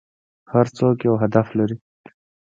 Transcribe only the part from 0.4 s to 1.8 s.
هر څوک یو هدف لري.